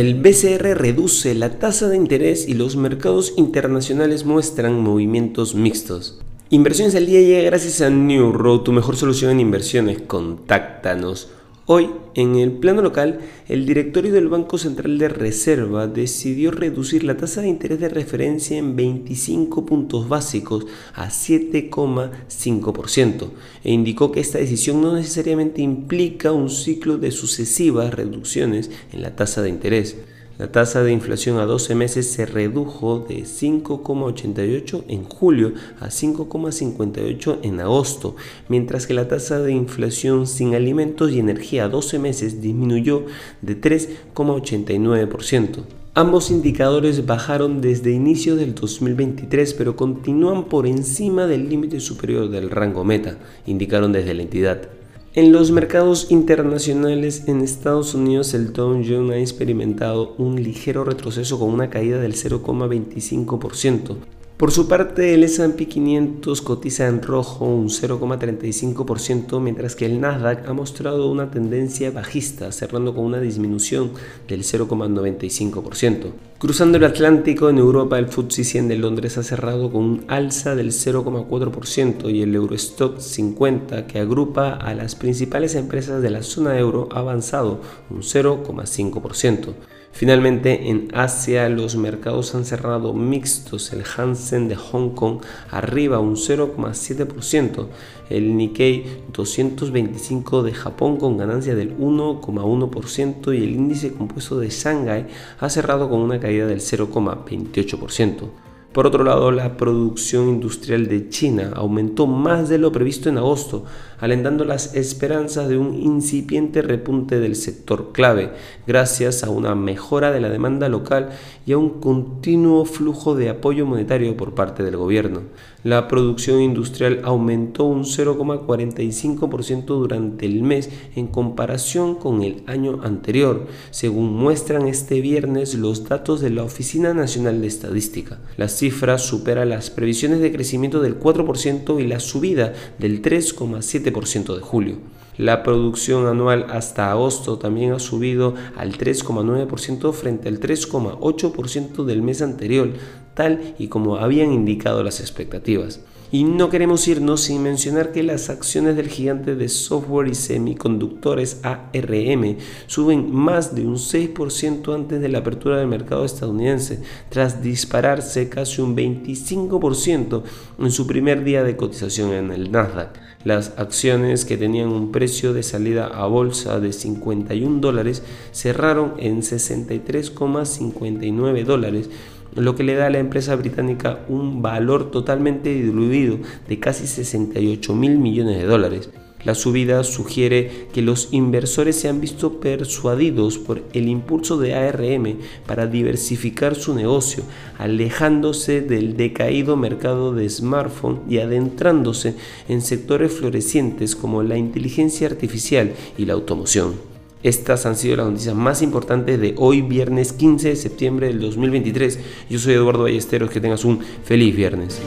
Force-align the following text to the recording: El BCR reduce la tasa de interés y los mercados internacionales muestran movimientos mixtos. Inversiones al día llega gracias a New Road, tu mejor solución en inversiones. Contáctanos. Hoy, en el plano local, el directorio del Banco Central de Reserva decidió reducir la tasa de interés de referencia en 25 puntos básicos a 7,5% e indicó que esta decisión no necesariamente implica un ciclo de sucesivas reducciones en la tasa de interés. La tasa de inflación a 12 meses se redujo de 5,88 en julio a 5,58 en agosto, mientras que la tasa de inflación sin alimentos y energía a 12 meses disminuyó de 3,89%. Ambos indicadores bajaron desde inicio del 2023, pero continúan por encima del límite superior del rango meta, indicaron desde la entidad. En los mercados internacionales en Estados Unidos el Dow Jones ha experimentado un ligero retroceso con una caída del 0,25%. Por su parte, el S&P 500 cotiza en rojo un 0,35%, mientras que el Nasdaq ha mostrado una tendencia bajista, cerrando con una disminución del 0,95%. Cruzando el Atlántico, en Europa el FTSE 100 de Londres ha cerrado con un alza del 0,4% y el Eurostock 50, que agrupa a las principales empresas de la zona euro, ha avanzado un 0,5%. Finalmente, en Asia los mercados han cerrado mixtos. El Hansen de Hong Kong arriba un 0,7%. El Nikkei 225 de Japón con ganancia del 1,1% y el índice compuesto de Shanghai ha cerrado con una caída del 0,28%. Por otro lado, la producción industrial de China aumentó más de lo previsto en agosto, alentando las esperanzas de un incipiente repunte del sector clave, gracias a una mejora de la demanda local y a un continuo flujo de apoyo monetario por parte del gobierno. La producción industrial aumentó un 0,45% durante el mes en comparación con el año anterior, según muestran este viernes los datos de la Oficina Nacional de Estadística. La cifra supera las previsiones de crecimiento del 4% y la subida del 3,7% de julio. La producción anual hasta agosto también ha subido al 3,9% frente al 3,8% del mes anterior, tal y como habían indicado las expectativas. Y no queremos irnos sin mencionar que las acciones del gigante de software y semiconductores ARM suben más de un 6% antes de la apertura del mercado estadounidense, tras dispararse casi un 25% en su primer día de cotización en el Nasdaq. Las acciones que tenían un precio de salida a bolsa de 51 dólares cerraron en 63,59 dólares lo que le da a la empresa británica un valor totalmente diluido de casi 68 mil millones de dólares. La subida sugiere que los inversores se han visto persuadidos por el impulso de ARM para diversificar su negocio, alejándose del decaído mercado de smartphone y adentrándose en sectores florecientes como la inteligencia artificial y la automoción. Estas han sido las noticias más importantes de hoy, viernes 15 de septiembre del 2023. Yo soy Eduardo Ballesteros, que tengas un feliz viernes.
El 0.00 0.14
BCR 0.14 0.78
reduce 0.78 1.34
la 1.34 1.58
tasa 1.58 1.90
de 1.90 1.96
interés 1.96 2.48
y 2.48 2.54
los 2.54 2.74
mercados 2.74 3.34
internacionales 3.36 4.24
muestran 4.24 4.80
movimientos 4.80 5.54
mixtos. 5.54 6.18
Inversiones 6.48 6.94
al 6.94 7.04
día 7.04 7.20
llega 7.20 7.42
gracias 7.42 7.82
a 7.82 7.90
New 7.90 8.32
Road, 8.32 8.60
tu 8.60 8.72
mejor 8.72 8.96
solución 8.96 9.30
en 9.32 9.40
inversiones. 9.40 10.00
Contáctanos. 10.00 11.28
Hoy, 11.66 11.90
en 12.14 12.36
el 12.36 12.52
plano 12.52 12.80
local, 12.82 13.20
el 13.46 13.66
directorio 13.66 14.12
del 14.12 14.28
Banco 14.28 14.58
Central 14.58 14.98
de 14.98 15.08
Reserva 15.08 15.86
decidió 15.86 16.50
reducir 16.50 17.04
la 17.04 17.16
tasa 17.16 17.42
de 17.42 17.48
interés 17.48 17.78
de 17.78 17.88
referencia 17.88 18.58
en 18.58 18.74
25 18.74 19.64
puntos 19.66 20.08
básicos 20.08 20.66
a 20.94 21.06
7,5% 21.08 23.30
e 23.62 23.72
indicó 23.72 24.10
que 24.10 24.18
esta 24.20 24.38
decisión 24.38 24.80
no 24.80 24.94
necesariamente 24.94 25.62
implica 25.62 26.32
un 26.32 26.50
ciclo 26.50 26.98
de 26.98 27.12
sucesivas 27.12 27.94
reducciones 27.94 28.70
en 28.92 29.02
la 29.02 29.14
tasa 29.14 29.42
de 29.42 29.50
interés. 29.50 29.96
La 30.40 30.50
tasa 30.50 30.82
de 30.82 30.90
inflación 30.90 31.38
a 31.38 31.44
12 31.44 31.74
meses 31.74 32.10
se 32.10 32.24
redujo 32.24 33.00
de 33.06 33.24
5,88 33.24 34.84
en 34.88 35.04
julio 35.04 35.52
a 35.80 35.88
5,58 35.88 37.40
en 37.42 37.60
agosto, 37.60 38.16
mientras 38.48 38.86
que 38.86 38.94
la 38.94 39.06
tasa 39.06 39.38
de 39.40 39.52
inflación 39.52 40.26
sin 40.26 40.54
alimentos 40.54 41.12
y 41.12 41.18
energía 41.18 41.64
a 41.64 41.68
12 41.68 41.98
meses 41.98 42.40
disminuyó 42.40 43.04
de 43.42 43.60
3,89%. 43.60 45.58
Ambos 45.92 46.30
indicadores 46.30 47.04
bajaron 47.04 47.60
desde 47.60 47.90
inicio 47.90 48.34
del 48.36 48.54
2023, 48.54 49.52
pero 49.52 49.76
continúan 49.76 50.44
por 50.44 50.66
encima 50.66 51.26
del 51.26 51.50
límite 51.50 51.80
superior 51.80 52.30
del 52.30 52.48
rango 52.48 52.82
meta, 52.82 53.18
indicaron 53.44 53.92
desde 53.92 54.14
la 54.14 54.22
entidad. 54.22 54.79
En 55.12 55.32
los 55.32 55.50
mercados 55.50 56.12
internacionales 56.12 57.24
en 57.26 57.40
Estados 57.40 57.94
Unidos 57.94 58.32
el 58.32 58.52
Dow 58.52 58.74
Jones 58.74 59.10
ha 59.10 59.18
experimentado 59.18 60.14
un 60.18 60.40
ligero 60.40 60.84
retroceso 60.84 61.36
con 61.36 61.48
una 61.48 61.68
caída 61.68 61.98
del 61.98 62.14
0,25%. 62.14 63.96
Por 64.40 64.52
su 64.52 64.68
parte, 64.68 65.12
el 65.12 65.22
S&P 65.24 65.68
500 65.68 66.40
cotiza 66.40 66.86
en 66.86 67.02
rojo 67.02 67.44
un 67.44 67.68
0,35%, 67.68 69.38
mientras 69.38 69.76
que 69.76 69.84
el 69.84 70.00
Nasdaq 70.00 70.48
ha 70.48 70.54
mostrado 70.54 71.10
una 71.10 71.30
tendencia 71.30 71.90
bajista, 71.90 72.50
cerrando 72.50 72.94
con 72.94 73.04
una 73.04 73.20
disminución 73.20 73.90
del 74.26 74.42
0,95%. 74.44 76.12
Cruzando 76.38 76.78
el 76.78 76.84
Atlántico, 76.84 77.50
en 77.50 77.58
Europa 77.58 77.98
el 77.98 78.08
FTSE 78.08 78.44
100 78.44 78.68
de 78.68 78.78
Londres 78.78 79.18
ha 79.18 79.22
cerrado 79.22 79.70
con 79.70 79.84
un 79.84 80.04
alza 80.08 80.54
del 80.54 80.70
0,4% 80.70 82.10
y 82.10 82.22
el 82.22 82.34
Eurostock 82.34 82.98
50, 82.98 83.86
que 83.86 83.98
agrupa 83.98 84.54
a 84.54 84.72
las 84.72 84.94
principales 84.94 85.54
empresas 85.54 86.00
de 86.00 86.08
la 86.08 86.22
zona 86.22 86.58
euro, 86.58 86.88
ha 86.92 87.00
avanzado 87.00 87.60
un 87.90 88.00
0,5%. 88.00 89.52
Finalmente, 89.92 90.70
en 90.70 90.88
Asia 90.94 91.48
los 91.48 91.76
mercados 91.76 92.34
han 92.34 92.44
cerrado 92.44 92.94
mixtos. 92.94 93.72
El 93.72 93.84
Hansen 93.84 94.48
de 94.48 94.56
Hong 94.56 94.90
Kong 94.90 95.20
arriba 95.50 95.98
un 95.98 96.16
0,7%. 96.16 97.66
El 98.08 98.36
Nikkei 98.36 99.02
225 99.12 100.42
de 100.42 100.52
Japón 100.52 100.96
con 100.96 101.18
ganancia 101.18 101.54
del 101.54 101.76
1,1% 101.76 103.34
y 103.38 103.44
el 103.44 103.50
índice 103.50 103.92
compuesto 103.92 104.38
de 104.38 104.48
Shanghai 104.48 105.06
ha 105.38 105.50
cerrado 105.50 105.90
con 105.90 106.00
una 106.00 106.18
caída 106.18 106.46
del 106.46 106.60
0,28%. 106.60 108.49
Por 108.72 108.86
otro 108.86 109.02
lado, 109.02 109.32
la 109.32 109.56
producción 109.56 110.28
industrial 110.28 110.86
de 110.86 111.08
China 111.08 111.50
aumentó 111.56 112.06
más 112.06 112.48
de 112.48 112.58
lo 112.58 112.70
previsto 112.70 113.08
en 113.08 113.18
agosto, 113.18 113.64
alentando 113.98 114.44
las 114.44 114.76
esperanzas 114.76 115.48
de 115.48 115.58
un 115.58 115.74
incipiente 115.74 116.62
repunte 116.62 117.18
del 117.18 117.34
sector 117.34 117.90
clave, 117.92 118.30
gracias 118.68 119.24
a 119.24 119.30
una 119.30 119.56
mejora 119.56 120.12
de 120.12 120.20
la 120.20 120.28
demanda 120.28 120.68
local 120.68 121.10
y 121.46 121.52
a 121.52 121.58
un 121.58 121.80
continuo 121.80 122.64
flujo 122.64 123.16
de 123.16 123.28
apoyo 123.28 123.66
monetario 123.66 124.16
por 124.16 124.36
parte 124.36 124.62
del 124.62 124.76
gobierno. 124.76 125.22
La 125.62 125.88
producción 125.88 126.40
industrial 126.40 127.00
aumentó 127.04 127.64
un 127.64 127.82
0,45% 127.84 129.64
durante 129.66 130.24
el 130.24 130.42
mes 130.42 130.70
en 130.96 131.08
comparación 131.08 131.96
con 131.96 132.22
el 132.22 132.42
año 132.46 132.80
anterior, 132.82 133.46
según 133.70 134.14
muestran 134.14 134.66
este 134.66 135.02
viernes 135.02 135.54
los 135.54 135.86
datos 135.86 136.20
de 136.22 136.30
la 136.30 136.44
Oficina 136.44 136.94
Nacional 136.94 137.42
de 137.42 137.48
Estadística. 137.48 138.20
La 138.38 138.48
cifra 138.60 138.98
supera 138.98 139.46
las 139.46 139.70
previsiones 139.70 140.20
de 140.20 140.30
crecimiento 140.32 140.82
del 140.82 141.00
4% 141.00 141.80
y 141.80 141.86
la 141.86 141.98
subida 141.98 142.52
del 142.78 143.00
3,7% 143.00 144.36
de 144.36 144.42
julio. 144.42 144.76
La 145.16 145.42
producción 145.42 146.06
anual 146.06 146.44
hasta 146.50 146.90
agosto 146.90 147.38
también 147.38 147.72
ha 147.72 147.78
subido 147.78 148.34
al 148.56 148.76
3,9% 148.76 149.92
frente 149.94 150.28
al 150.28 150.40
3,8% 150.40 151.84
del 151.84 152.02
mes 152.02 152.20
anterior, 152.20 152.74
tal 153.14 153.54
y 153.58 153.68
como 153.68 153.96
habían 153.96 154.30
indicado 154.30 154.82
las 154.82 155.00
expectativas. 155.00 155.80
Y 156.12 156.24
no 156.24 156.50
queremos 156.50 156.88
irnos 156.88 157.20
sin 157.20 157.44
mencionar 157.44 157.92
que 157.92 158.02
las 158.02 158.30
acciones 158.30 158.74
del 158.74 158.88
gigante 158.88 159.36
de 159.36 159.48
software 159.48 160.08
y 160.08 160.14
semiconductores 160.14 161.38
ARM 161.44 162.36
suben 162.66 163.14
más 163.14 163.54
de 163.54 163.64
un 163.64 163.76
6% 163.76 164.74
antes 164.74 165.00
de 165.00 165.08
la 165.08 165.18
apertura 165.18 165.58
del 165.58 165.68
mercado 165.68 166.04
estadounidense, 166.04 166.82
tras 167.10 167.42
dispararse 167.42 168.28
casi 168.28 168.60
un 168.60 168.76
25% 168.76 170.24
en 170.58 170.72
su 170.72 170.88
primer 170.88 171.22
día 171.22 171.44
de 171.44 171.56
cotización 171.56 172.12
en 172.12 172.32
el 172.32 172.50
Nasdaq. 172.50 172.98
Las 173.22 173.52
acciones 173.58 174.24
que 174.24 174.38
tenían 174.38 174.68
un 174.68 174.92
precio 174.92 175.34
de 175.34 175.42
salida 175.42 175.86
a 175.86 176.06
bolsa 176.06 176.58
de 176.58 176.72
51 176.72 177.60
dólares 177.60 178.02
cerraron 178.32 178.94
en 178.98 179.20
63,59 179.20 181.44
dólares 181.44 181.90
lo 182.36 182.54
que 182.54 182.64
le 182.64 182.74
da 182.74 182.86
a 182.86 182.90
la 182.90 182.98
empresa 182.98 183.36
británica 183.36 184.00
un 184.08 184.42
valor 184.42 184.90
totalmente 184.90 185.52
diluido 185.52 186.18
de 186.48 186.58
casi 186.58 186.86
68 186.86 187.74
mil 187.74 187.98
millones 187.98 188.38
de 188.38 188.44
dólares. 188.44 188.90
La 189.24 189.34
subida 189.34 189.84
sugiere 189.84 190.68
que 190.72 190.80
los 190.80 191.08
inversores 191.12 191.76
se 191.76 191.88
han 191.88 192.00
visto 192.00 192.40
persuadidos 192.40 193.36
por 193.36 193.62
el 193.74 193.88
impulso 193.88 194.38
de 194.38 194.54
ARM 194.54 195.18
para 195.46 195.66
diversificar 195.66 196.54
su 196.54 196.74
negocio, 196.74 197.24
alejándose 197.58 198.62
del 198.62 198.96
decaído 198.96 199.56
mercado 199.56 200.14
de 200.14 200.28
smartphone 200.30 201.02
y 201.06 201.18
adentrándose 201.18 202.14
en 202.48 202.62
sectores 202.62 203.12
florecientes 203.12 203.94
como 203.94 204.22
la 204.22 204.38
inteligencia 204.38 205.06
artificial 205.06 205.74
y 205.98 206.06
la 206.06 206.14
automoción. 206.14 206.89
Estas 207.22 207.66
han 207.66 207.76
sido 207.76 207.96
las 207.96 208.06
noticias 208.06 208.34
más 208.34 208.62
importantes 208.62 209.20
de 209.20 209.34
hoy, 209.36 209.60
viernes 209.60 210.14
15 210.14 210.48
de 210.48 210.56
septiembre 210.56 211.08
del 211.08 211.20
2023. 211.20 211.98
Yo 212.30 212.38
soy 212.38 212.54
Eduardo 212.54 212.84
Ballesteros, 212.84 213.30
que 213.30 213.40
tengas 213.40 213.64
un 213.66 213.80
feliz 213.80 214.34
viernes. 214.34 214.80